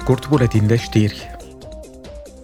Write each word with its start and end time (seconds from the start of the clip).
scurt 0.00 0.28
buletin 0.28 0.66
de 0.66 0.76
știri. 0.76 1.30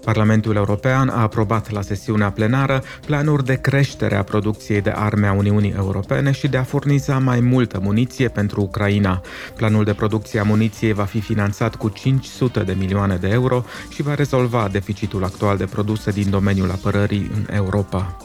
Parlamentul 0.04 0.56
European 0.56 1.08
a 1.08 1.20
aprobat 1.20 1.70
la 1.70 1.82
sesiunea 1.82 2.30
plenară 2.30 2.82
planuri 3.06 3.44
de 3.44 3.54
creștere 3.54 4.16
a 4.16 4.22
producției 4.22 4.80
de 4.80 4.92
arme 4.94 5.26
a 5.26 5.32
Uniunii 5.32 5.74
Europene 5.76 6.30
și 6.30 6.48
de 6.48 6.56
a 6.56 6.62
furniza 6.62 7.18
mai 7.18 7.40
multă 7.40 7.80
muniție 7.82 8.28
pentru 8.28 8.60
Ucraina. 8.60 9.20
Planul 9.56 9.84
de 9.84 9.92
producție 9.94 10.40
a 10.40 10.42
muniției 10.42 10.92
va 10.92 11.04
fi 11.04 11.20
finanțat 11.20 11.74
cu 11.74 11.88
500 11.88 12.60
de 12.60 12.74
milioane 12.78 13.16
de 13.16 13.28
euro 13.28 13.64
și 13.88 14.02
va 14.02 14.14
rezolva 14.14 14.68
deficitul 14.72 15.24
actual 15.24 15.56
de 15.56 15.64
produse 15.64 16.10
din 16.10 16.30
domeniul 16.30 16.70
apărării 16.70 17.30
în 17.34 17.54
Europa. 17.54 18.16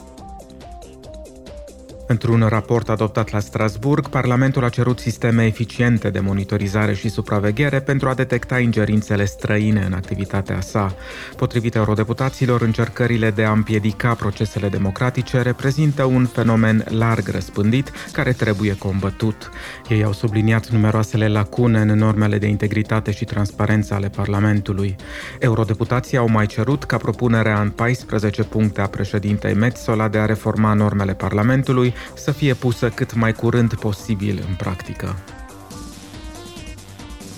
Într-un 2.12 2.46
raport 2.48 2.88
adoptat 2.88 3.30
la 3.30 3.38
Strasburg, 3.38 4.08
Parlamentul 4.08 4.64
a 4.64 4.68
cerut 4.68 4.98
sisteme 4.98 5.46
eficiente 5.46 6.10
de 6.10 6.20
monitorizare 6.20 6.94
și 6.94 7.08
supraveghere 7.08 7.80
pentru 7.80 8.08
a 8.08 8.14
detecta 8.14 8.58
ingerințele 8.58 9.24
străine 9.24 9.84
în 9.86 9.92
activitatea 9.92 10.60
sa. 10.60 10.94
Potrivit 11.36 11.74
eurodeputaților, 11.74 12.62
încercările 12.62 13.30
de 13.30 13.44
a 13.44 13.52
împiedica 13.52 14.14
procesele 14.14 14.68
democratice 14.68 15.40
reprezintă 15.40 16.04
un 16.04 16.26
fenomen 16.26 16.84
larg 16.88 17.28
răspândit 17.28 17.92
care 18.12 18.32
trebuie 18.32 18.76
combătut. 18.76 19.50
Ei 19.88 20.04
au 20.04 20.12
subliniat 20.12 20.68
numeroasele 20.68 21.28
lacune 21.28 21.80
în 21.80 21.98
normele 21.98 22.38
de 22.38 22.46
integritate 22.46 23.10
și 23.10 23.24
transparență 23.24 23.94
ale 23.94 24.08
Parlamentului. 24.08 24.96
Eurodeputații 25.38 26.16
au 26.16 26.28
mai 26.28 26.46
cerut 26.46 26.84
ca 26.84 26.96
propunerea 26.96 27.60
în 27.60 27.70
14 27.70 28.42
puncte 28.42 28.80
a 28.80 28.86
președintei 28.86 29.54
Metzola 29.54 30.08
de 30.08 30.18
a 30.18 30.24
reforma 30.24 30.72
normele 30.72 31.14
Parlamentului 31.14 31.94
să 32.14 32.32
fie 32.32 32.54
pusă 32.54 32.88
cât 32.88 33.14
mai 33.14 33.32
curând 33.32 33.74
posibil 33.74 34.44
în 34.48 34.54
practică. 34.54 35.16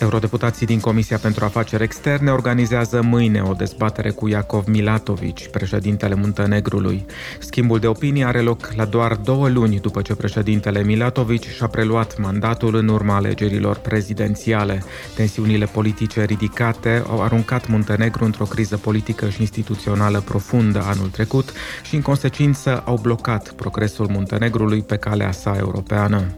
Eurodeputații 0.04 0.66
din 0.66 0.80
Comisia 0.80 1.18
pentru 1.18 1.44
Afaceri 1.44 1.82
Externe 1.82 2.30
organizează 2.30 3.02
mâine 3.02 3.42
o 3.42 3.52
dezbatere 3.52 4.10
cu 4.10 4.28
Iacov 4.28 4.66
Milatovici, 4.66 5.48
președintele 5.48 6.14
Muntenegrului. 6.14 7.05
Schimbul 7.38 7.78
de 7.78 7.86
opinii 7.86 8.25
are 8.25 8.41
loc 8.41 8.72
la 8.77 8.84
doar 8.84 9.14
două 9.14 9.48
luni 9.48 9.80
după 9.80 10.02
ce 10.02 10.14
președintele 10.14 10.82
Milatovici 10.82 11.47
și-a 11.47 11.66
preluat 11.66 12.19
mandatul 12.19 12.75
în 12.75 12.88
urma 12.88 13.14
alegerilor 13.14 13.77
prezidențiale. 13.77 14.82
Tensiunile 15.14 15.64
politice 15.64 16.25
ridicate 16.25 17.05
au 17.08 17.22
aruncat 17.22 17.69
Muntenegru 17.69 18.25
într-o 18.25 18.44
criză 18.44 18.77
politică 18.77 19.28
și 19.28 19.41
instituțională 19.41 20.20
profundă 20.20 20.82
anul 20.82 21.08
trecut 21.08 21.52
și, 21.82 21.94
în 21.94 22.02
consecință, 22.02 22.82
au 22.86 22.98
blocat 23.02 23.52
progresul 23.52 24.08
Muntenegrului 24.10 24.82
pe 24.82 24.97
calea 24.97 25.32
sa 25.32 25.56
europeană. 25.58 26.36